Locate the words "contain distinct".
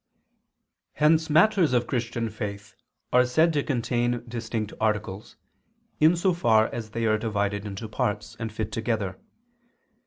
3.61-4.73